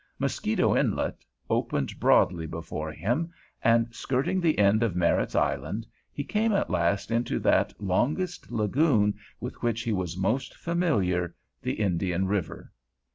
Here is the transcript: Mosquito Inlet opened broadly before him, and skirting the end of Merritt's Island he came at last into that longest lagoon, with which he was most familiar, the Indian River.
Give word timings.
Mosquito 0.17 0.75
Inlet 0.75 1.23
opened 1.47 1.99
broadly 1.99 2.47
before 2.47 2.91
him, 2.91 3.31
and 3.63 3.93
skirting 3.93 4.41
the 4.41 4.57
end 4.57 4.81
of 4.81 4.95
Merritt's 4.95 5.35
Island 5.35 5.85
he 6.11 6.23
came 6.23 6.51
at 6.53 6.71
last 6.71 7.11
into 7.11 7.37
that 7.37 7.79
longest 7.79 8.51
lagoon, 8.51 9.13
with 9.39 9.61
which 9.61 9.83
he 9.83 9.93
was 9.93 10.17
most 10.17 10.55
familiar, 10.55 11.35
the 11.61 11.73
Indian 11.73 12.25
River. 12.25 12.71